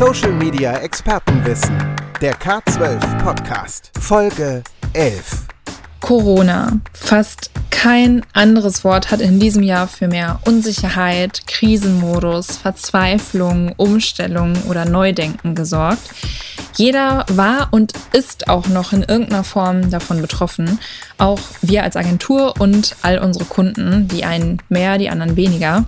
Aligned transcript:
Social 0.00 0.32
Media 0.32 0.78
Expertenwissen. 0.78 1.76
Der 2.22 2.34
K12 2.34 3.22
Podcast. 3.22 3.90
Folge 4.00 4.62
11. 4.94 5.46
Corona. 6.00 6.80
Fast 6.94 7.50
kein 7.70 8.24
anderes 8.32 8.82
Wort 8.82 9.10
hat 9.10 9.20
in 9.20 9.38
diesem 9.38 9.62
Jahr 9.62 9.86
für 9.88 10.08
mehr 10.08 10.40
Unsicherheit, 10.46 11.46
Krisenmodus, 11.46 12.56
Verzweiflung, 12.56 13.74
Umstellung 13.76 14.54
oder 14.70 14.86
Neudenken 14.86 15.54
gesorgt. 15.54 16.14
Jeder 16.78 17.26
war 17.28 17.68
und 17.70 17.92
ist 18.14 18.48
auch 18.48 18.68
noch 18.68 18.94
in 18.94 19.02
irgendeiner 19.02 19.44
Form 19.44 19.90
davon 19.90 20.22
betroffen. 20.22 20.78
Auch 21.18 21.40
wir 21.60 21.82
als 21.82 21.96
Agentur 21.96 22.54
und 22.58 22.96
all 23.02 23.18
unsere 23.18 23.44
Kunden, 23.44 24.08
die 24.08 24.24
einen 24.24 24.62
mehr, 24.70 24.96
die 24.96 25.10
anderen 25.10 25.36
weniger. 25.36 25.84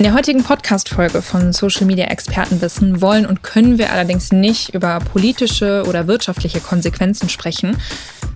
In 0.00 0.04
der 0.04 0.14
heutigen 0.14 0.42
Podcast-Folge 0.42 1.20
von 1.20 1.52
Social 1.52 1.84
Media 1.84 2.06
Expertenwissen 2.06 3.02
wollen 3.02 3.26
und 3.26 3.42
können 3.42 3.76
wir 3.76 3.92
allerdings 3.92 4.32
nicht 4.32 4.72
über 4.72 4.98
politische 4.98 5.84
oder 5.86 6.06
wirtschaftliche 6.06 6.60
Konsequenzen 6.60 7.28
sprechen, 7.28 7.76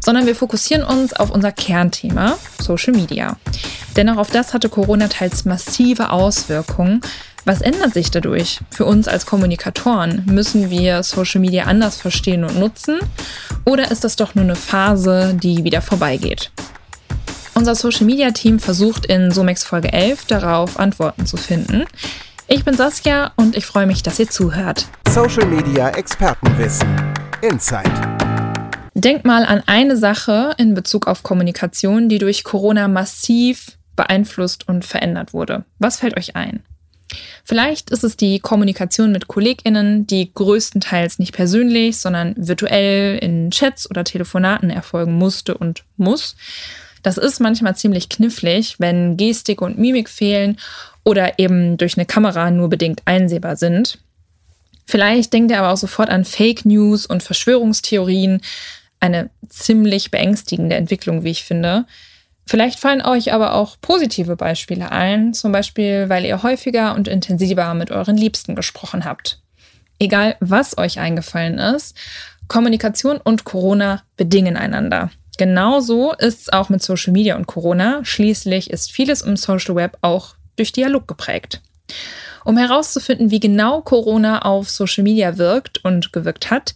sondern 0.04 0.26
wir 0.26 0.36
fokussieren 0.36 0.84
uns 0.84 1.14
auf 1.14 1.30
unser 1.30 1.52
Kernthema, 1.52 2.36
Social 2.60 2.92
Media. 2.92 3.38
Denn 3.96 4.10
auch 4.10 4.18
auf 4.18 4.30
das 4.30 4.52
hatte 4.52 4.68
Corona 4.68 5.08
teils 5.08 5.46
massive 5.46 6.10
Auswirkungen. 6.10 7.00
Was 7.46 7.62
ändert 7.62 7.94
sich 7.94 8.10
dadurch? 8.10 8.60
Für 8.70 8.84
uns 8.84 9.08
als 9.08 9.24
Kommunikatoren 9.24 10.24
müssen 10.26 10.68
wir 10.68 11.02
Social 11.02 11.40
Media 11.40 11.64
anders 11.64 11.96
verstehen 11.96 12.44
und 12.44 12.58
nutzen? 12.58 12.98
Oder 13.64 13.90
ist 13.90 14.04
das 14.04 14.16
doch 14.16 14.34
nur 14.34 14.44
eine 14.44 14.54
Phase, 14.54 15.32
die 15.32 15.64
wieder 15.64 15.80
vorbeigeht? 15.80 16.50
Unser 17.56 17.76
Social 17.76 18.04
Media 18.04 18.32
Team 18.32 18.58
versucht 18.58 19.06
in 19.06 19.30
Somex 19.30 19.62
Folge 19.62 19.92
11 19.92 20.26
darauf 20.26 20.78
Antworten 20.78 21.24
zu 21.24 21.36
finden. 21.36 21.84
Ich 22.48 22.64
bin 22.64 22.76
Saskia 22.76 23.32
und 23.36 23.56
ich 23.56 23.64
freue 23.64 23.86
mich, 23.86 24.02
dass 24.02 24.18
ihr 24.18 24.28
zuhört. 24.28 24.86
Social 25.08 25.46
Media 25.46 25.90
Expertenwissen. 25.90 26.88
Insight. 27.42 27.90
Denk 28.94 29.24
mal 29.24 29.44
an 29.44 29.62
eine 29.66 29.96
Sache 29.96 30.54
in 30.58 30.74
Bezug 30.74 31.06
auf 31.06 31.22
Kommunikation, 31.22 32.08
die 32.08 32.18
durch 32.18 32.42
Corona 32.42 32.88
massiv 32.88 33.78
beeinflusst 33.94 34.68
und 34.68 34.84
verändert 34.84 35.32
wurde. 35.32 35.64
Was 35.78 35.98
fällt 35.98 36.16
euch 36.16 36.34
ein? 36.34 36.64
Vielleicht 37.44 37.90
ist 37.90 38.02
es 38.02 38.16
die 38.16 38.40
Kommunikation 38.40 39.12
mit 39.12 39.28
KollegInnen, 39.28 40.08
die 40.08 40.32
größtenteils 40.34 41.20
nicht 41.20 41.32
persönlich, 41.32 41.98
sondern 41.98 42.34
virtuell 42.36 43.18
in 43.18 43.52
Chats 43.52 43.88
oder 43.88 44.02
Telefonaten 44.02 44.70
erfolgen 44.70 45.12
musste 45.14 45.56
und 45.56 45.84
muss. 45.96 46.34
Das 47.04 47.18
ist 47.18 47.38
manchmal 47.38 47.76
ziemlich 47.76 48.08
knifflig, 48.08 48.76
wenn 48.78 49.18
Gestik 49.18 49.60
und 49.60 49.78
Mimik 49.78 50.08
fehlen 50.08 50.58
oder 51.04 51.38
eben 51.38 51.76
durch 51.76 51.98
eine 51.98 52.06
Kamera 52.06 52.50
nur 52.50 52.70
bedingt 52.70 53.02
einsehbar 53.04 53.56
sind. 53.56 53.98
Vielleicht 54.86 55.32
denkt 55.34 55.50
ihr 55.50 55.58
aber 55.58 55.70
auch 55.70 55.76
sofort 55.76 56.08
an 56.08 56.24
Fake 56.24 56.64
News 56.64 57.04
und 57.04 57.22
Verschwörungstheorien. 57.22 58.40
Eine 59.00 59.28
ziemlich 59.50 60.10
beängstigende 60.10 60.76
Entwicklung, 60.76 61.24
wie 61.24 61.30
ich 61.30 61.44
finde. 61.44 61.84
Vielleicht 62.46 62.78
fallen 62.78 63.02
euch 63.02 63.34
aber 63.34 63.52
auch 63.52 63.76
positive 63.82 64.36
Beispiele 64.36 64.90
ein, 64.90 65.34
zum 65.34 65.52
Beispiel, 65.52 66.08
weil 66.08 66.24
ihr 66.24 66.42
häufiger 66.42 66.94
und 66.94 67.06
intensiver 67.06 67.74
mit 67.74 67.90
euren 67.90 68.16
Liebsten 68.16 68.54
gesprochen 68.54 69.04
habt. 69.04 69.42
Egal, 69.98 70.36
was 70.40 70.78
euch 70.78 70.98
eingefallen 70.98 71.58
ist, 71.58 71.96
Kommunikation 72.48 73.18
und 73.18 73.44
Corona 73.44 74.02
bedingen 74.16 74.56
einander. 74.56 75.10
Genauso 75.36 76.12
ist 76.12 76.42
es 76.42 76.52
auch 76.52 76.68
mit 76.68 76.82
Social 76.82 77.12
Media 77.12 77.36
und 77.36 77.46
Corona. 77.46 78.04
Schließlich 78.04 78.70
ist 78.70 78.92
vieles 78.92 79.22
im 79.22 79.36
Social 79.36 79.74
Web 79.74 79.98
auch 80.00 80.34
durch 80.56 80.72
Dialog 80.72 81.08
geprägt. 81.08 81.60
Um 82.44 82.56
herauszufinden, 82.56 83.30
wie 83.30 83.40
genau 83.40 83.80
Corona 83.80 84.42
auf 84.42 84.68
Social 84.68 85.02
Media 85.02 85.38
wirkt 85.38 85.84
und 85.84 86.12
gewirkt 86.12 86.50
hat, 86.50 86.74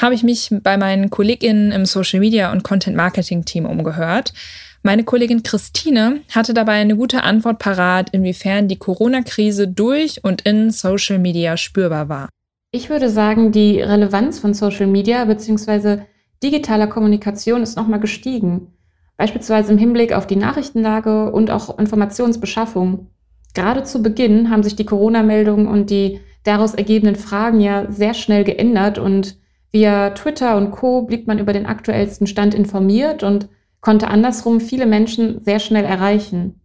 habe 0.00 0.14
ich 0.14 0.22
mich 0.22 0.50
bei 0.62 0.76
meinen 0.76 1.10
KollegInnen 1.10 1.72
im 1.72 1.86
Social 1.86 2.20
Media 2.20 2.52
und 2.52 2.64
Content 2.64 2.96
Marketing 2.96 3.44
Team 3.44 3.64
umgehört. 3.64 4.32
Meine 4.82 5.04
Kollegin 5.04 5.42
Christine 5.42 6.20
hatte 6.32 6.54
dabei 6.54 6.74
eine 6.74 6.96
gute 6.96 7.22
Antwort 7.22 7.58
parat, 7.58 8.10
inwiefern 8.10 8.68
die 8.68 8.76
Corona-Krise 8.76 9.68
durch 9.68 10.22
und 10.22 10.42
in 10.42 10.70
Social 10.70 11.18
Media 11.18 11.56
spürbar 11.56 12.08
war. 12.08 12.28
Ich 12.72 12.90
würde 12.90 13.08
sagen, 13.08 13.52
die 13.52 13.80
Relevanz 13.80 14.38
von 14.38 14.54
Social 14.54 14.86
Media 14.86 15.24
bzw 15.24 16.02
digitaler 16.46 16.86
Kommunikation 16.86 17.62
ist 17.62 17.76
nochmal 17.76 18.00
gestiegen, 18.00 18.72
beispielsweise 19.16 19.72
im 19.72 19.78
Hinblick 19.78 20.12
auf 20.12 20.26
die 20.26 20.36
Nachrichtenlage 20.36 21.32
und 21.32 21.50
auch 21.50 21.78
Informationsbeschaffung. 21.78 23.08
Gerade 23.54 23.82
zu 23.82 24.02
Beginn 24.02 24.50
haben 24.50 24.62
sich 24.62 24.76
die 24.76 24.86
Corona-Meldungen 24.86 25.66
und 25.66 25.90
die 25.90 26.20
daraus 26.44 26.74
ergebenden 26.74 27.16
Fragen 27.16 27.60
ja 27.60 27.90
sehr 27.90 28.14
schnell 28.14 28.44
geändert 28.44 28.98
und 28.98 29.38
via 29.72 30.10
Twitter 30.10 30.56
und 30.56 30.70
Co 30.70 31.02
blieb 31.02 31.26
man 31.26 31.38
über 31.38 31.52
den 31.52 31.66
aktuellsten 31.66 32.26
Stand 32.26 32.54
informiert 32.54 33.22
und 33.22 33.48
konnte 33.80 34.08
andersrum 34.08 34.60
viele 34.60 34.86
Menschen 34.86 35.40
sehr 35.40 35.58
schnell 35.58 35.84
erreichen. 35.84 36.60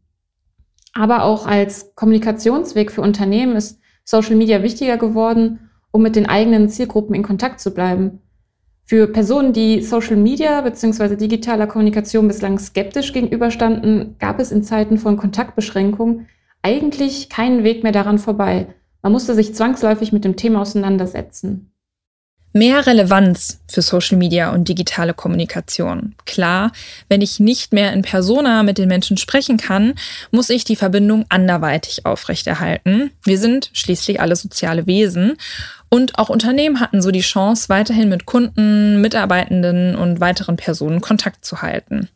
Aber 0.94 1.24
auch 1.24 1.48
als 1.48 1.96
Kommunikationsweg 1.96 2.92
für 2.92 3.02
Unternehmen 3.02 3.56
ist 3.56 3.80
Social 4.04 4.36
Media 4.36 4.62
wichtiger 4.62 4.98
geworden, 4.98 5.70
um 5.92 6.02
mit 6.02 6.16
den 6.16 6.28
eigenen 6.28 6.70
Zielgruppen 6.70 7.16
in 7.16 7.24
Kontakt 7.24 7.60
zu 7.60 7.74
bleiben. 7.74 8.20
Für 8.92 9.08
Personen, 9.08 9.54
die 9.54 9.84
Social 9.84 10.18
Media 10.18 10.60
bzw. 10.60 11.16
digitaler 11.16 11.66
Kommunikation 11.66 12.28
bislang 12.28 12.60
skeptisch 12.60 13.14
gegenüberstanden, 13.14 14.18
gab 14.20 14.38
es 14.38 14.52
in 14.52 14.64
Zeiten 14.64 14.98
von 14.98 15.16
Kontaktbeschränkungen 15.16 16.28
eigentlich 16.62 17.30
keinen 17.30 17.64
Weg 17.64 17.84
mehr 17.84 17.94
daran 17.94 18.20
vorbei. 18.20 18.68
Man 19.02 19.14
musste 19.14 19.34
sich 19.34 19.56
zwangsläufig 19.56 20.12
mit 20.12 20.26
dem 20.26 20.36
Thema 20.36 20.60
auseinandersetzen. 20.60 21.72
Mehr 22.54 22.86
Relevanz 22.86 23.62
für 23.70 23.82
Social 23.82 24.18
Media 24.18 24.52
und 24.52 24.68
digitale 24.68 25.14
Kommunikation. 25.14 26.16
Klar, 26.26 26.74
wenn 27.08 27.22
ich 27.22 27.40
nicht 27.40 27.72
mehr 27.72 27.94
in 27.94 28.02
Persona 28.02 28.64
mit 28.64 28.78
den 28.78 28.90
Menschen 28.90 29.16
sprechen 29.16 29.56
kann, 29.56 29.94
muss 30.32 30.50
ich 30.50 30.66
die 30.66 30.76
Verbindung 30.76 31.26
anderweitig 31.30 32.06
aufrechterhalten. 32.06 33.12
Wir 33.24 33.38
sind 33.38 33.70
schließlich 33.72 34.20
alle 34.20 34.36
soziale 34.36 34.86
Wesen 34.86 35.38
und 35.88 36.20
auch 36.20 36.30
Unternehmen 36.30 36.82
hatten 36.82 37.02
so 37.02 37.12
die 37.12 37.22
Chance, 37.22 37.70
weiterhin 37.70 38.10
mit 38.10 38.26
Kunden, 38.26 39.00
Mitarbeitenden 39.00 39.96
und 39.96 40.20
weiteren 40.20 40.58
Personen 40.58 41.00
Kontakt 41.00 41.46
zu 41.46 41.62
halten. 41.62 42.10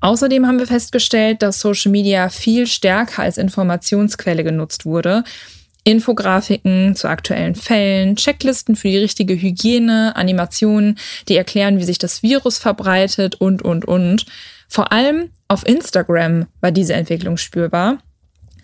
Außerdem 0.00 0.46
haben 0.48 0.58
wir 0.58 0.66
festgestellt, 0.66 1.42
dass 1.42 1.60
Social 1.60 1.92
Media 1.92 2.28
viel 2.28 2.66
stärker 2.66 3.22
als 3.22 3.38
Informationsquelle 3.38 4.42
genutzt 4.42 4.84
wurde 4.84 5.22
Infografiken 5.84 6.94
zu 6.94 7.08
aktuellen 7.08 7.54
Fällen, 7.54 8.16
Checklisten 8.16 8.76
für 8.76 8.88
die 8.88 8.98
richtige 8.98 9.34
Hygiene, 9.34 10.14
Animationen, 10.14 10.98
die 11.28 11.36
erklären, 11.36 11.78
wie 11.78 11.84
sich 11.84 11.98
das 11.98 12.22
Virus 12.22 12.58
verbreitet 12.58 13.34
und, 13.36 13.62
und, 13.62 13.84
und. 13.84 14.26
Vor 14.68 14.92
allem 14.92 15.30
auf 15.48 15.66
Instagram 15.66 16.46
war 16.60 16.70
diese 16.70 16.94
Entwicklung 16.94 17.36
spürbar. 17.36 17.98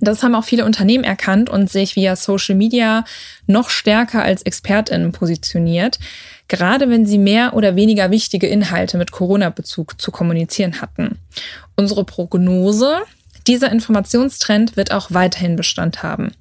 Das 0.00 0.22
haben 0.22 0.34
auch 0.34 0.44
viele 0.44 0.64
Unternehmen 0.64 1.02
erkannt 1.02 1.50
und 1.50 1.68
sich 1.70 1.96
via 1.96 2.14
Social 2.14 2.54
Media 2.54 3.04
noch 3.46 3.68
stärker 3.68 4.22
als 4.22 4.42
Expertinnen 4.42 5.10
positioniert, 5.10 5.98
gerade 6.46 6.88
wenn 6.88 7.04
sie 7.04 7.18
mehr 7.18 7.54
oder 7.54 7.74
weniger 7.74 8.10
wichtige 8.10 8.46
Inhalte 8.46 8.96
mit 8.96 9.10
Corona-Bezug 9.10 10.00
zu 10.00 10.12
kommunizieren 10.12 10.80
hatten. 10.80 11.18
Unsere 11.74 12.04
Prognose, 12.04 12.98
dieser 13.48 13.72
Informationstrend 13.72 14.76
wird 14.76 14.92
auch 14.92 15.10
weiterhin 15.10 15.56
Bestand 15.56 16.02
haben. 16.02 16.32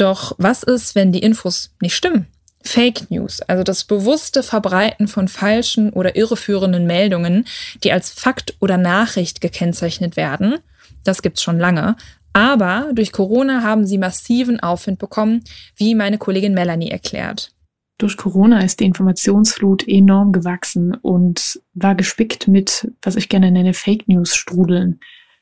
Doch 0.00 0.34
was 0.38 0.62
ist, 0.62 0.94
wenn 0.94 1.12
die 1.12 1.18
Infos 1.18 1.74
nicht 1.82 1.94
stimmen? 1.94 2.26
Fake 2.62 3.10
News, 3.10 3.42
also 3.42 3.62
das 3.62 3.84
bewusste 3.84 4.42
Verbreiten 4.42 5.08
von 5.08 5.28
falschen 5.28 5.90
oder 5.90 6.16
irreführenden 6.16 6.86
Meldungen, 6.86 7.44
die 7.84 7.92
als 7.92 8.10
Fakt 8.10 8.54
oder 8.60 8.78
Nachricht 8.78 9.42
gekennzeichnet 9.42 10.16
werden, 10.16 10.56
das 11.04 11.20
gibt's 11.20 11.42
schon 11.42 11.58
lange. 11.58 11.96
Aber 12.32 12.90
durch 12.94 13.12
Corona 13.12 13.62
haben 13.62 13.86
sie 13.86 13.98
massiven 13.98 14.58
Aufwind 14.60 14.98
bekommen, 14.98 15.44
wie 15.76 15.94
meine 15.94 16.16
Kollegin 16.16 16.54
Melanie 16.54 16.90
erklärt. 16.90 17.52
Durch 17.98 18.16
Corona 18.16 18.60
ist 18.60 18.80
die 18.80 18.86
Informationsflut 18.86 19.86
enorm 19.86 20.32
gewachsen 20.32 20.94
und 20.94 21.60
war 21.74 21.94
gespickt 21.94 22.48
mit, 22.48 22.90
was 23.02 23.16
ich 23.16 23.28
gerne 23.28 23.50
nenne, 23.50 23.74
Fake 23.74 24.08
News 24.08 24.34
Strudeln. 24.34 25.00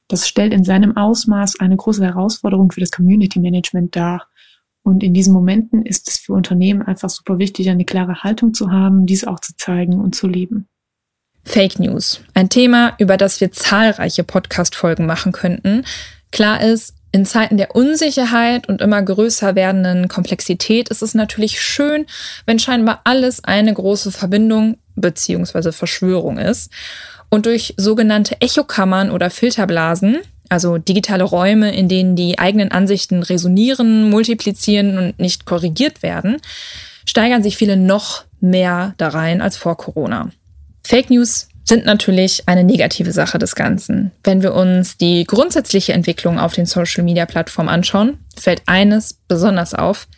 Das 0.08 0.26
stellt 0.26 0.52
in 0.52 0.64
seinem 0.64 0.96
Ausmaß 0.96 1.60
eine 1.60 1.76
große 1.76 2.04
Herausforderung 2.04 2.72
für 2.72 2.80
das 2.80 2.90
Community 2.90 3.38
Management 3.38 3.94
dar. 3.94 4.26
Und 4.88 5.02
in 5.02 5.12
diesen 5.12 5.34
Momenten 5.34 5.84
ist 5.84 6.08
es 6.08 6.16
für 6.16 6.32
Unternehmen 6.32 6.80
einfach 6.80 7.10
super 7.10 7.38
wichtig, 7.38 7.68
eine 7.68 7.84
klare 7.84 8.22
Haltung 8.22 8.54
zu 8.54 8.70
haben, 8.70 9.04
diese 9.04 9.28
auch 9.28 9.38
zu 9.38 9.54
zeigen 9.54 10.00
und 10.00 10.14
zu 10.14 10.26
leben. 10.26 10.66
Fake 11.44 11.78
News. 11.78 12.22
Ein 12.32 12.48
Thema, 12.48 12.94
über 12.98 13.18
das 13.18 13.38
wir 13.42 13.52
zahlreiche 13.52 14.24
Podcast-Folgen 14.24 15.04
machen 15.04 15.32
könnten. 15.32 15.84
Klar 16.32 16.62
ist, 16.62 16.94
in 17.12 17.26
Zeiten 17.26 17.58
der 17.58 17.76
Unsicherheit 17.76 18.66
und 18.66 18.80
immer 18.80 19.02
größer 19.02 19.54
werdenden 19.54 20.08
Komplexität 20.08 20.88
ist 20.88 21.02
es 21.02 21.12
natürlich 21.12 21.60
schön, 21.60 22.06
wenn 22.46 22.58
scheinbar 22.58 23.02
alles 23.04 23.44
eine 23.44 23.74
große 23.74 24.10
Verbindung 24.10 24.78
bzw. 24.96 25.72
Verschwörung 25.72 26.38
ist. 26.38 26.72
Und 27.28 27.44
durch 27.44 27.74
sogenannte 27.76 28.40
Echokammern 28.40 29.10
oder 29.10 29.28
Filterblasen 29.28 30.20
also 30.48 30.78
digitale 30.78 31.24
Räume, 31.24 31.74
in 31.74 31.88
denen 31.88 32.16
die 32.16 32.38
eigenen 32.38 32.70
Ansichten 32.70 33.22
resonieren, 33.22 34.10
multiplizieren 34.10 34.98
und 34.98 35.18
nicht 35.18 35.46
korrigiert 35.46 36.02
werden, 36.02 36.38
steigern 37.04 37.42
sich 37.42 37.56
viele 37.56 37.76
noch 37.76 38.24
mehr 38.40 38.94
da 38.98 39.08
rein 39.08 39.40
als 39.40 39.56
vor 39.56 39.76
Corona. 39.76 40.30
Fake 40.84 41.10
News 41.10 41.48
sind 41.64 41.84
natürlich 41.84 42.48
eine 42.48 42.64
negative 42.64 43.12
Sache 43.12 43.38
des 43.38 43.54
Ganzen. 43.54 44.10
Wenn 44.24 44.42
wir 44.42 44.54
uns 44.54 44.96
die 44.96 45.24
grundsätzliche 45.24 45.92
Entwicklung 45.92 46.38
auf 46.38 46.54
den 46.54 46.64
Social-Media-Plattformen 46.64 47.68
anschauen, 47.68 48.18
fällt 48.38 48.62
eines 48.66 49.18
besonders 49.28 49.74
auf. 49.74 50.08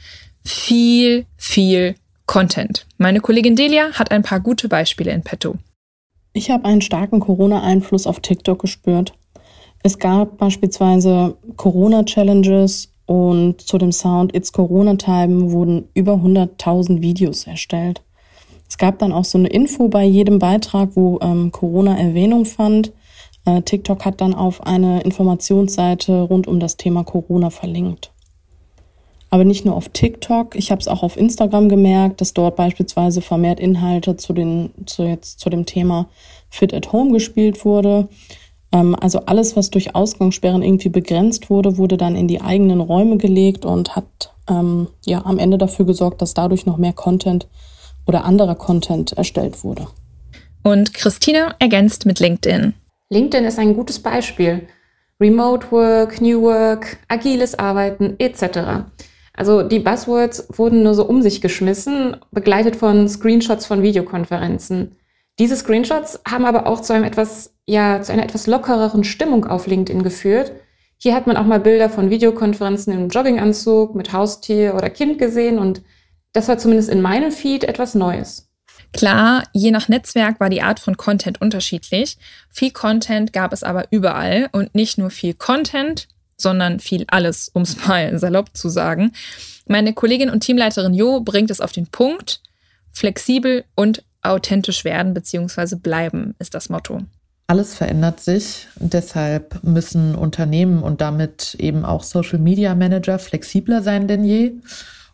Viel, 0.45 1.27
viel 1.37 1.97
Content. 2.27 2.87
Meine 2.99 3.21
Kollegin 3.21 3.57
Delia 3.57 3.93
hat 3.95 4.13
ein 4.13 4.23
paar 4.23 4.39
gute 4.39 4.69
Beispiele 4.69 5.11
in 5.11 5.23
petto. 5.23 5.57
Ich 6.33 6.51
habe 6.51 6.67
einen 6.67 6.81
starken 6.81 7.19
Corona-Einfluss 7.19 8.07
auf 8.07 8.21
TikTok 8.21 8.61
gespürt. 8.61 9.15
Es 9.83 9.99
gab 9.99 10.37
beispielsweise 10.37 11.37
Corona-Challenges 11.57 12.93
und 13.07 13.61
zu 13.61 13.79
dem 13.79 13.93
Sound 13.93 14.35
It's 14.37 14.53
Corona 14.53 14.95
Time 14.97 15.53
wurden 15.53 15.89
über 15.95 16.15
100.000 16.15 17.01
Videos 17.01 17.47
erstellt. 17.47 18.03
Es 18.69 18.79
gab 18.79 18.99
dann 18.99 19.13
auch 19.13 19.25
so 19.25 19.39
eine 19.39 19.49
Info 19.49 19.89
bei 19.89 20.05
jedem 20.05 20.39
Beitrag, 20.39 20.91
wo 20.95 21.19
ähm, 21.21 21.51
Corona 21.51 21.99
Erwähnung 21.99 22.45
fand. 22.45 22.93
Äh, 23.45 23.63
TikTok 23.63 24.05
hat 24.05 24.21
dann 24.21 24.35
auf 24.35 24.65
eine 24.65 25.01
Informationsseite 25.01 26.23
rund 26.23 26.47
um 26.47 26.61
das 26.61 26.77
Thema 26.77 27.03
Corona 27.03 27.51
verlinkt. 27.51 28.13
Aber 29.31 29.45
nicht 29.45 29.65
nur 29.65 29.77
auf 29.77 29.89
TikTok, 29.89 30.57
ich 30.57 30.71
habe 30.71 30.81
es 30.81 30.89
auch 30.89 31.03
auf 31.03 31.17
Instagram 31.17 31.69
gemerkt, 31.69 32.21
dass 32.21 32.35
dort 32.35 32.57
beispielsweise 32.57 33.23
vermehrt 33.23 33.61
Inhalte 33.61 34.17
zu, 34.17 34.33
den, 34.33 34.71
zu, 34.87 35.05
jetzt, 35.05 35.41
zu 35.41 35.51
dem 35.51 35.67
Thema 35.67 36.09
Fit 36.49 36.75
at 36.75 36.93
Home 36.93 37.13
gespielt 37.13 37.65
wurde. 37.65 38.09
Ähm, 38.73 38.97
also 39.01 39.21
alles, 39.27 39.57
was 39.57 39.71
durch 39.71 39.95
Ausgangssperren 39.95 40.63
irgendwie 40.63 40.89
begrenzt 40.89 41.51
wurde, 41.51 41.77
wurde 41.77 41.97
dann 41.97 42.17
in 42.17 42.29
die 42.29 42.41
eigenen 42.41 42.81
Räume 42.81 43.17
gelegt 43.17 43.65
und 43.65 43.97
hat 43.97 44.33
ähm, 44.49 44.89
ja 45.05 45.25
am 45.25 45.39
Ende 45.39 45.59
dafür 45.59 45.87
gesorgt, 45.87 46.23
dass 46.23 46.35
dadurch 46.35 46.67
noch 46.67 46.77
mehr 46.77 46.93
Content 46.93 47.49
oder 48.07 48.25
anderer 48.25 48.55
Content 48.55 49.13
erstellt 49.13 49.65
wurde. 49.65 49.87
Und 50.63 50.95
Christina 50.95 51.55
ergänzt 51.59 52.07
mit 52.07 52.21
LinkedIn. 52.21 52.75
LinkedIn 53.11 53.45
ist 53.45 53.59
ein 53.59 53.75
gutes 53.75 53.99
Beispiel. 53.99 54.67
Remote 55.21 55.71
Work, 55.71 56.21
New 56.21 56.43
Work, 56.43 56.99
agiles 57.09 57.59
Arbeiten 57.59 58.15
etc. 58.19 58.87
Also 59.35 59.63
die 59.63 59.79
Buzzwords 59.79 60.49
wurden 60.57 60.83
nur 60.83 60.95
so 60.95 61.05
um 61.05 61.23
sich 61.23 61.41
geschmissen, 61.41 62.17
begleitet 62.31 62.77
von 62.77 63.09
Screenshots 63.09 63.67
von 63.67 63.83
Videokonferenzen. 63.83 64.97
Diese 65.39 65.57
Screenshots 65.57 66.21
haben 66.29 66.45
aber 66.45 66.67
auch 66.67 66.81
zu 66.81 66.93
einem 66.93 67.05
etwas, 67.05 67.55
ja, 67.71 68.03
zu 68.03 68.13
einer 68.13 68.25
etwas 68.25 68.49
lockereren 68.49 69.05
Stimmung 69.05 69.47
auf 69.47 69.69
LinkedIn 69.69 70.03
geführt. 70.03 70.51
Hier 70.99 71.15
hat 71.15 71.29
man 71.29 71.37
auch 71.37 71.47
mal 71.47 71.61
Bilder 71.61 71.89
von 71.89 72.11
Videokonferenzen 72.11 72.93
im 72.93 73.09
Jogginganzug 73.09 73.95
mit 73.95 74.13
Haustier 74.13 74.75
oder 74.75 74.91
Kind 74.91 75.21
gesehen 75.21 75.61
und 75.61 75.81
das 76.33 76.49
war 76.49 76.59
zumindest 76.59 76.91
in 76.91 77.01
meinem 77.01 77.31
Feed 77.31 77.63
etwas 77.63 77.95
Neues. 77.95 78.51
Klar, 78.93 79.45
je 79.53 79.71
nach 79.71 79.89
Netzwerk 79.89 80.41
war 80.41 80.51
die 80.51 80.63
Art 80.63 80.81
von 80.81 80.97
Content 80.97 81.41
unterschiedlich. 81.41 82.19
Viel 82.51 82.73
Content 82.73 83.33
gab 83.33 83.53
es 83.53 83.63
aber 83.63 83.87
überall 83.93 84.49
und 84.51 84.75
nicht 84.75 84.99
nur 84.99 85.11
viel 85.11 85.35
Content, 85.35 86.09
sondern 86.37 86.81
viel 86.81 87.05
alles, 87.07 87.49
um 87.55 87.63
es 87.63 87.87
mal 87.87 88.19
salopp 88.19 88.57
zu 88.57 88.69
sagen. 88.69 89.13
Meine 89.69 89.95
Kollegin 89.95 90.29
und 90.29 90.41
Teamleiterin 90.41 90.93
Jo 90.93 91.21
bringt 91.21 91.53
es 91.53 91.61
auf 91.61 91.71
den 91.71 91.87
Punkt. 91.87 92.43
Flexibel 92.91 93.65
und 93.77 94.03
authentisch 94.23 94.85
werden 94.85 95.15
bzw. 95.15 95.77
bleiben 95.77 96.35
ist 96.41 96.55
das 96.55 96.69
Motto. 96.69 97.03
Alles 97.51 97.75
verändert 97.75 98.21
sich. 98.21 98.69
Deshalb 98.77 99.65
müssen 99.65 100.15
Unternehmen 100.15 100.85
und 100.85 101.01
damit 101.01 101.57
eben 101.59 101.85
auch 101.85 102.05
Social 102.05 102.39
Media 102.39 102.77
Manager 102.77 103.19
flexibler 103.19 103.83
sein 103.83 104.07
denn 104.07 104.23
je 104.23 104.53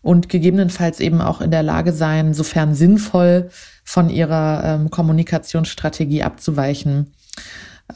und 0.03 0.29
gegebenenfalls 0.29 1.01
eben 1.01 1.23
auch 1.23 1.41
in 1.41 1.51
der 1.51 1.63
Lage 1.63 1.95
sein, 1.95 2.35
sofern 2.35 2.75
sinnvoll 2.75 3.49
von 3.85 4.11
ihrer 4.11 4.65
ähm, 4.67 4.91
Kommunikationsstrategie 4.91 6.25
abzuweichen. 6.25 7.15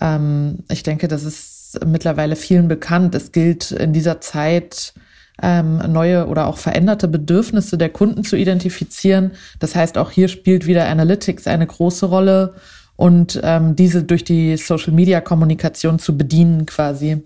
Ähm, 0.00 0.60
ich 0.70 0.84
denke, 0.84 1.06
das 1.06 1.24
ist 1.24 1.78
mittlerweile 1.84 2.34
vielen 2.34 2.66
bekannt. 2.66 3.14
Es 3.14 3.32
gilt 3.32 3.72
in 3.72 3.92
dieser 3.92 4.22
Zeit, 4.22 4.94
ähm, 5.42 5.82
neue 5.92 6.26
oder 6.28 6.46
auch 6.46 6.56
veränderte 6.56 7.08
Bedürfnisse 7.08 7.76
der 7.76 7.90
Kunden 7.90 8.24
zu 8.24 8.36
identifizieren. 8.36 9.32
Das 9.58 9.74
heißt, 9.74 9.98
auch 9.98 10.10
hier 10.10 10.28
spielt 10.28 10.66
wieder 10.66 10.88
Analytics 10.88 11.46
eine 11.46 11.66
große 11.66 12.06
Rolle 12.06 12.54
und 13.00 13.40
ähm, 13.42 13.76
diese 13.76 14.02
durch 14.02 14.24
die 14.24 14.58
Social-Media-Kommunikation 14.58 15.98
zu 15.98 16.18
bedienen 16.18 16.66
quasi. 16.66 17.24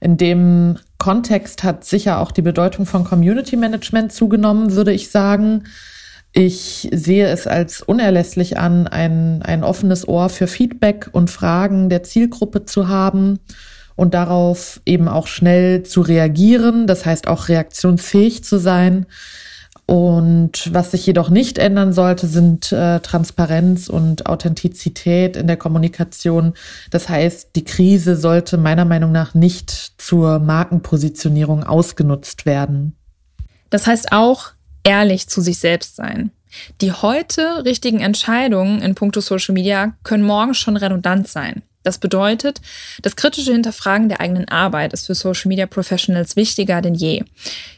In 0.00 0.16
dem 0.16 0.78
Kontext 0.96 1.62
hat 1.62 1.84
sicher 1.84 2.20
auch 2.20 2.32
die 2.32 2.40
Bedeutung 2.40 2.86
von 2.86 3.04
Community 3.04 3.56
Management 3.56 4.14
zugenommen, 4.14 4.72
würde 4.72 4.92
ich 4.92 5.10
sagen. 5.10 5.64
Ich 6.32 6.88
sehe 6.90 7.26
es 7.26 7.46
als 7.46 7.82
unerlässlich 7.82 8.56
an, 8.56 8.86
ein, 8.86 9.42
ein 9.42 9.62
offenes 9.62 10.08
Ohr 10.08 10.30
für 10.30 10.46
Feedback 10.46 11.10
und 11.12 11.30
Fragen 11.30 11.90
der 11.90 12.02
Zielgruppe 12.02 12.64
zu 12.64 12.88
haben 12.88 13.40
und 13.96 14.14
darauf 14.14 14.80
eben 14.86 15.08
auch 15.08 15.26
schnell 15.26 15.82
zu 15.82 16.00
reagieren, 16.00 16.86
das 16.86 17.04
heißt 17.04 17.28
auch 17.28 17.50
reaktionsfähig 17.50 18.42
zu 18.42 18.58
sein. 18.58 19.04
Und 19.86 20.72
was 20.72 20.92
sich 20.92 21.06
jedoch 21.06 21.28
nicht 21.28 21.58
ändern 21.58 21.92
sollte, 21.92 22.26
sind 22.26 22.72
äh, 22.72 23.00
Transparenz 23.00 23.88
und 23.88 24.26
Authentizität 24.26 25.36
in 25.36 25.46
der 25.46 25.58
Kommunikation. 25.58 26.54
Das 26.90 27.08
heißt, 27.10 27.50
die 27.54 27.64
Krise 27.64 28.16
sollte 28.16 28.56
meiner 28.56 28.86
Meinung 28.86 29.12
nach 29.12 29.34
nicht 29.34 29.70
zur 29.98 30.38
Markenpositionierung 30.38 31.64
ausgenutzt 31.64 32.46
werden. 32.46 32.96
Das 33.68 33.86
heißt 33.86 34.12
auch, 34.12 34.52
ehrlich 34.84 35.28
zu 35.28 35.42
sich 35.42 35.58
selbst 35.58 35.96
sein. 35.96 36.30
Die 36.80 36.92
heute 36.92 37.64
richtigen 37.64 38.00
Entscheidungen 38.00 38.80
in 38.80 38.94
puncto 38.94 39.20
Social 39.20 39.52
Media 39.52 39.94
können 40.02 40.24
morgen 40.24 40.54
schon 40.54 40.76
redundant 40.76 41.28
sein. 41.28 41.62
Das 41.84 41.98
bedeutet, 41.98 42.60
das 43.02 43.14
kritische 43.14 43.52
Hinterfragen 43.52 44.08
der 44.08 44.20
eigenen 44.20 44.48
Arbeit 44.48 44.92
ist 44.94 45.06
für 45.06 45.14
Social 45.14 45.48
Media 45.48 45.66
Professionals 45.66 46.34
wichtiger 46.34 46.80
denn 46.80 46.94
je. 46.94 47.22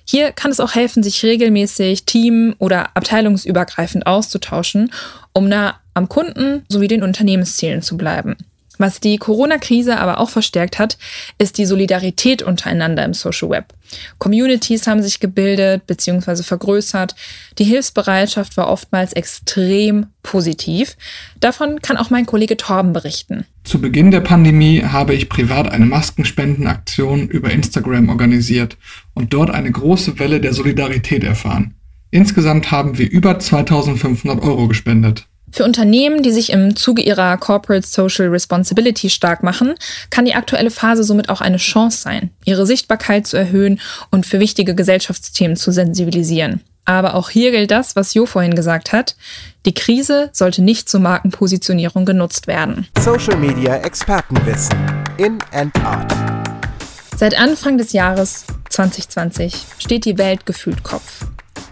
Hier 0.05 0.33
kann 0.33 0.53
es 0.53 0.61
auch 0.61 0.75
helfen, 0.75 1.03
sich 1.03 1.23
regelmäßig 1.23 2.05
team- 2.05 2.55
oder 2.59 2.97
abteilungsübergreifend 2.97 4.07
auszutauschen, 4.07 4.93
um 5.33 5.49
nah 5.49 5.75
am 5.93 6.09
Kunden 6.09 6.65
sowie 6.69 6.89
den 6.89 7.03
Unternehmenszielen 7.03 7.83
zu 7.83 7.97
bleiben. 7.97 8.37
Was 8.79 9.01
die 9.01 9.17
Corona-Krise 9.17 9.99
aber 9.99 10.21
auch 10.21 10.31
verstärkt 10.31 10.79
hat, 10.79 10.99
ist 11.39 11.59
die 11.59 11.67
Solidarität 11.67 12.43
untereinander 12.43 13.05
im 13.05 13.15
Social 13.15 13.51
Web. 13.51 13.75
Communities 14.19 14.87
haben 14.87 15.03
sich 15.03 15.21
gebildet 15.21 15.87
bzw. 15.87 16.43
vergrößert. 16.43 17.15
Die 17.59 17.65
Hilfsbereitschaft 17.65 18.57
war 18.57 18.69
oftmals 18.69 19.13
extrem 19.13 20.07
positiv. 20.23 20.97
Davon 21.41 21.81
kann 21.81 21.97
auch 21.97 22.11
mein 22.11 22.27
Kollege 22.27 22.57
Torben 22.57 22.93
berichten. 22.93 23.47
Zu 23.65 23.81
Beginn 23.81 24.11
der 24.11 24.21
Pandemie 24.21 24.83
habe 24.83 25.15
ich 25.15 25.29
privat 25.29 25.69
eine 25.71 25.87
Maskenspendenaktion 25.87 27.29
über 27.29 27.51
Instagram 27.51 28.09
organisiert 28.09 28.77
und 29.15 29.33
dort 29.33 29.51
eine 29.51 29.71
große 29.71 30.19
Welle 30.19 30.41
der 30.41 30.53
Solidarität 30.53 31.25
erfahren. 31.25 31.75
Insgesamt 32.11 32.71
haben 32.71 32.99
wir 32.99 33.11
über 33.11 33.39
2500 33.39 34.43
Euro 34.43 34.69
gespendet. 34.69 35.27
Für 35.53 35.65
Unternehmen, 35.65 36.23
die 36.23 36.33
sich 36.33 36.51
im 36.51 36.77
Zuge 36.77 37.03
ihrer 37.03 37.37
Corporate 37.37 37.87
Social 37.87 38.29
Responsibility 38.29 39.09
stark 39.09 39.43
machen, 39.43 39.75
kann 40.11 40.25
die 40.25 40.35
aktuelle 40.35 40.71
Phase 40.71 41.05
somit 41.05 41.29
auch 41.29 41.41
eine 41.41 41.57
Chance 41.57 41.99
sein, 41.99 42.31
ihre 42.45 42.67
Sichtbarkeit 42.67 43.27
zu 43.27 43.37
erhöhen 43.37 43.81
und 44.11 44.27
für 44.27 44.41
wichtige 44.41 44.75
Gesellschaftsthemen 44.75 45.57
zu 45.57 45.71
sensibilisieren. 45.71 46.63
Aber 46.85 47.15
auch 47.15 47.31
hier 47.31 47.51
gilt 47.51 47.71
das, 47.71 47.97
was 47.97 48.15
Jo 48.15 48.27
vorhin 48.27 48.55
gesagt 48.55 48.93
hat. 48.93 49.17
Die 49.67 49.75
Krise 49.75 50.31
sollte 50.33 50.63
nicht 50.63 50.89
zur 50.89 51.01
Markenpositionierung 51.01 52.05
genutzt 52.05 52.47
werden. 52.47 52.87
Social 53.01 53.37
Media 53.37 53.77
Expertenwissen 53.77 54.77
in 55.19 55.39
and 55.53 55.75
out. 55.85 56.07
Seit 57.17 57.39
Anfang 57.39 57.79
des 57.79 57.93
Jahres 57.93 58.45
2020 58.69 59.55
steht 59.79 60.05
die 60.05 60.19
Welt 60.19 60.47
gefühlt 60.47 60.83
Kopf. 60.83 61.27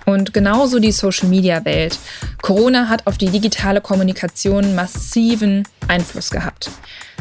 Und 0.05 0.35
genauso 0.35 0.79
die 0.79 0.93
Social-Media-Welt. 0.93 1.99
Corona 2.43 2.89
hat 2.89 3.07
auf 3.07 3.19
die 3.19 3.31
digitale 3.31 3.81
Kommunikation 3.81 4.75
massiven 4.75 5.67
Einfluss 5.89 6.31
gehabt. 6.31 6.71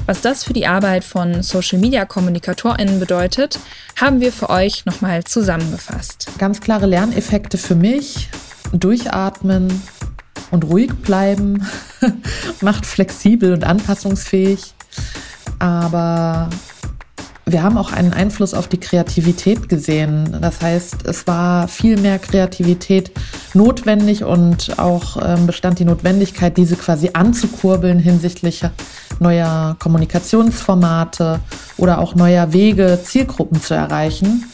Was 0.06 0.22
das 0.22 0.44
für 0.44 0.54
die 0.54 0.68
Arbeit 0.68 1.04
von 1.06 1.44
Social-Media-KommunikatorInnen 1.44 3.00
bedeutet, 3.00 3.58
haben 3.96 4.20
wir 4.20 4.34
für 4.34 4.50
euch 4.50 4.86
nochmal 4.86 5.24
zusammengefasst. 5.24 6.28
Ganz 6.38 6.60
klare 6.60 6.88
Lerneffekte 6.88 7.58
für 7.58 7.76
mich. 7.76 8.30
Durchatmen 8.74 9.82
und 10.52 10.66
ruhig 10.66 10.92
bleiben 11.04 11.66
macht 12.62 12.86
flexibel 12.86 13.54
und 13.54 13.64
anpassungsfähig. 13.64 14.74
Aber 15.60 16.50
wir 17.46 17.62
haben 17.62 17.78
auch 17.78 17.92
einen 17.92 18.14
Einfluss 18.14 18.54
auf 18.54 18.68
die 18.68 18.80
Kreativität 18.80 19.68
gesehen. 19.68 20.38
Das 20.42 20.62
heißt, 20.62 21.06
es 21.06 21.28
war 21.28 21.68
viel 21.68 22.00
mehr 22.00 22.18
Kreativität 22.20 23.12
notwendig 23.54 24.24
und 24.24 24.80
auch 24.80 25.18
ähm, 25.22 25.46
bestand 25.46 25.80
die 25.80 25.86
Notwendigkeit, 25.86 26.56
diese 26.56 26.76
quasi 26.76 27.12
anzukurbeln 27.14 28.00
hinsichtlich 28.00 28.62
neuer 29.20 29.76
Kommunikationsformate 29.80 31.40
oder 31.78 32.00
auch 32.00 32.16
neuer 32.16 32.54
Wege, 32.54 33.00
Zielgruppen 33.04 33.62
zu 33.62 33.74
erreichen 33.74 34.46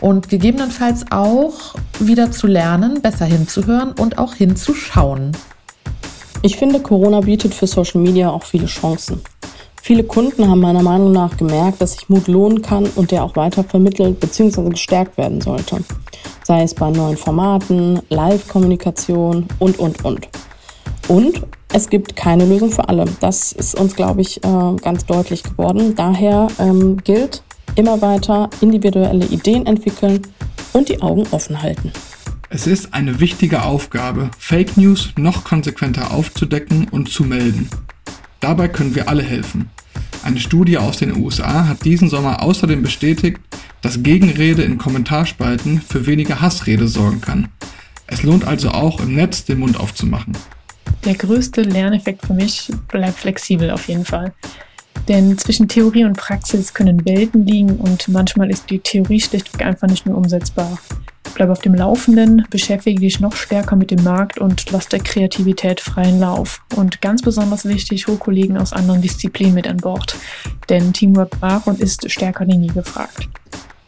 und 0.00 0.28
gegebenenfalls 0.28 1.04
auch 1.10 1.74
wieder 1.98 2.30
zu 2.30 2.46
lernen, 2.46 3.02
besser 3.02 3.26
hinzuhören 3.26 3.92
und 3.92 4.18
auch 4.18 4.34
hinzuschauen. 4.34 5.32
Ich 6.42 6.56
finde, 6.56 6.80
Corona 6.80 7.20
bietet 7.20 7.52
für 7.52 7.66
Social 7.66 8.00
Media 8.00 8.30
auch 8.30 8.44
viele 8.44 8.66
Chancen. 8.66 9.20
Viele 9.82 10.04
Kunden 10.04 10.48
haben 10.48 10.60
meiner 10.60 10.82
Meinung 10.82 11.12
nach 11.12 11.36
gemerkt, 11.36 11.80
dass 11.80 11.92
sich 11.92 12.08
Mut 12.08 12.28
lohnen 12.28 12.62
kann 12.62 12.86
und 12.96 13.10
der 13.10 13.24
auch 13.24 13.34
weiter 13.34 13.64
vermittelt 13.64 14.20
bzw. 14.20 14.68
gestärkt 14.68 15.16
werden 15.16 15.40
sollte. 15.40 15.82
Sei 16.44 16.62
es 16.62 16.74
bei 16.74 16.90
neuen 16.90 17.16
Formaten, 17.16 18.00
Live-Kommunikation 18.08 19.46
und, 19.58 19.78
und, 19.78 20.04
und. 20.04 20.28
Und 21.08 21.42
es 21.72 21.88
gibt 21.88 22.14
keine 22.14 22.44
Lösung 22.44 22.70
für 22.70 22.88
alle. 22.88 23.04
Das 23.20 23.52
ist 23.52 23.74
uns, 23.74 23.96
glaube 23.96 24.20
ich, 24.20 24.44
äh, 24.44 24.76
ganz 24.82 25.06
deutlich 25.06 25.42
geworden. 25.42 25.94
Daher 25.94 26.48
ähm, 26.58 26.98
gilt 26.98 27.42
immer 27.74 28.00
weiter 28.02 28.50
individuelle 28.60 29.26
Ideen 29.26 29.66
entwickeln 29.66 30.20
und 30.72 30.88
die 30.88 31.00
Augen 31.00 31.26
offen 31.30 31.62
halten. 31.62 31.92
Es 32.48 32.66
ist 32.66 32.92
eine 32.92 33.20
wichtige 33.20 33.62
Aufgabe, 33.62 34.30
Fake 34.36 34.76
News 34.76 35.10
noch 35.16 35.44
konsequenter 35.44 36.12
aufzudecken 36.12 36.88
und 36.90 37.08
zu 37.08 37.22
melden. 37.22 37.70
Dabei 38.40 38.68
können 38.68 38.94
wir 38.94 39.08
alle 39.08 39.22
helfen. 39.22 39.70
Eine 40.22 40.40
Studie 40.40 40.78
aus 40.78 40.98
den 40.98 41.16
USA 41.16 41.68
hat 41.68 41.84
diesen 41.84 42.08
Sommer 42.08 42.42
außerdem 42.42 42.82
bestätigt, 42.82 43.38
dass 43.82 44.02
Gegenrede 44.02 44.62
in 44.62 44.78
Kommentarspalten 44.78 45.80
für 45.80 46.06
weniger 46.06 46.40
Hassrede 46.40 46.88
sorgen 46.88 47.20
kann. 47.20 47.48
Es 48.06 48.22
lohnt 48.22 48.44
also 48.46 48.70
auch 48.70 49.00
im 49.00 49.14
Netz 49.14 49.44
den 49.44 49.60
Mund 49.60 49.78
aufzumachen. 49.78 50.36
Der 51.04 51.14
größte 51.14 51.62
Lerneffekt 51.62 52.26
für 52.26 52.34
mich 52.34 52.70
bleibt 52.88 53.18
flexibel 53.18 53.70
auf 53.70 53.88
jeden 53.88 54.04
Fall. 54.04 54.32
Denn 55.08 55.38
zwischen 55.38 55.68
Theorie 55.68 56.04
und 56.04 56.16
Praxis 56.16 56.74
können 56.74 57.04
Welten 57.04 57.46
liegen 57.46 57.76
und 57.76 58.08
manchmal 58.08 58.50
ist 58.50 58.68
die 58.70 58.78
Theorie 58.78 59.20
schlichtweg 59.20 59.64
einfach 59.64 59.88
nicht 59.88 60.06
mehr 60.06 60.16
umsetzbar. 60.16 60.78
Bleib 61.34 61.50
auf 61.50 61.60
dem 61.60 61.74
Laufenden, 61.74 62.46
beschäftige 62.50 63.00
dich 63.00 63.20
noch 63.20 63.34
stärker 63.34 63.76
mit 63.76 63.90
dem 63.90 64.02
Markt 64.02 64.38
und 64.38 64.70
lass 64.70 64.88
der 64.88 65.00
Kreativität 65.00 65.80
freien 65.80 66.20
Lauf. 66.20 66.60
Und 66.76 67.00
ganz 67.00 67.22
besonders 67.22 67.64
wichtig, 67.64 68.06
hol 68.08 68.16
Kollegen 68.16 68.58
aus 68.58 68.72
anderen 68.72 69.00
Disziplinen 69.00 69.54
mit 69.54 69.68
an 69.68 69.78
Bord. 69.78 70.16
Denn 70.68 70.92
Teamwork 70.92 71.40
war 71.40 71.62
und 71.66 71.80
ist 71.80 72.10
stärker 72.10 72.44
denn 72.44 72.62
je 72.62 72.72
gefragt. 72.72 73.28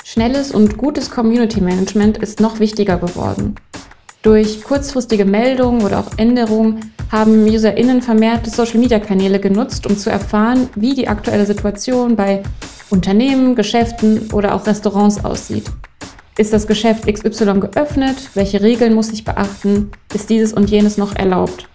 Schnelles 0.04 0.50
und 0.52 0.76
gutes 0.78 1.11
Community 1.11 1.61
Management 1.61 2.18
ist 2.18 2.40
noch 2.40 2.58
wichtiger 2.61 2.99
geworden. 2.99 3.54
Durch 4.22 4.62
kurzfristige 4.62 5.25
Meldungen 5.25 5.82
oder 5.82 5.99
auch 5.99 6.16
Änderungen 6.16 6.92
haben 7.11 7.44
UserInnen 7.44 8.02
vermehrt 8.02 8.46
Social-Media-Kanäle 8.46 9.40
genutzt, 9.40 9.87
um 9.87 9.96
zu 9.99 10.11
erfahren, 10.11 10.68
wie 10.76 10.94
die 10.94 11.08
aktuelle 11.08 11.44
Situation 11.44 12.14
bei 12.14 12.42
Unternehmen, 12.88 13.56
Geschäften 13.56 14.30
oder 14.32 14.54
auch 14.54 14.66
Restaurants 14.66 15.25
aussieht. 15.25 15.64
Ist 16.38 16.54
das 16.54 16.66
Geschäft 16.66 17.06
XY 17.06 17.60
geöffnet? 17.60 18.30
Welche 18.32 18.62
Regeln 18.62 18.94
muss 18.94 19.10
ich 19.12 19.22
beachten? 19.22 19.90
Ist 20.14 20.30
dieses 20.30 20.54
und 20.54 20.70
jenes 20.70 20.96
noch 20.96 21.14
erlaubt? 21.14 21.68